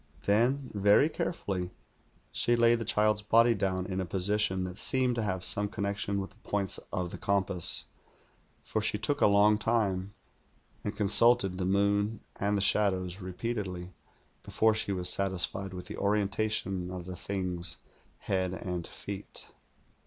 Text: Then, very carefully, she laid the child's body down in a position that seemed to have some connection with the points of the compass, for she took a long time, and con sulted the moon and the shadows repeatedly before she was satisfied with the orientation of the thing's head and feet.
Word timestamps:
Then, 0.25 0.71
very 0.73 1.09
carefully, 1.09 1.69
she 2.31 2.55
laid 2.55 2.79
the 2.79 2.85
child's 2.85 3.21
body 3.21 3.53
down 3.53 3.85
in 3.85 4.01
a 4.01 4.05
position 4.07 4.63
that 4.63 4.79
seemed 4.79 5.13
to 5.13 5.21
have 5.21 5.43
some 5.43 5.67
connection 5.67 6.19
with 6.19 6.31
the 6.31 6.37
points 6.37 6.79
of 6.91 7.11
the 7.11 7.19
compass, 7.19 7.85
for 8.63 8.81
she 8.81 8.97
took 8.97 9.21
a 9.21 9.27
long 9.27 9.59
time, 9.59 10.15
and 10.83 10.97
con 10.97 11.07
sulted 11.07 11.57
the 11.59 11.65
moon 11.65 12.21
and 12.39 12.57
the 12.57 12.61
shadows 12.61 13.21
repeatedly 13.21 13.93
before 14.41 14.73
she 14.73 14.91
was 14.91 15.07
satisfied 15.07 15.71
with 15.71 15.85
the 15.85 15.97
orientation 15.97 16.89
of 16.89 17.05
the 17.05 17.15
thing's 17.15 17.77
head 18.21 18.53
and 18.55 18.87
feet. 18.87 19.51